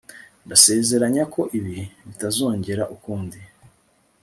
[0.45, 3.39] Ndasezeranya ko ibi bitazongera ukundi